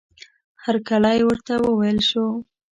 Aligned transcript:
هرکلی 0.63 1.19
ورته 1.25 1.53
وویل 1.59 1.99
شو. 2.09 2.25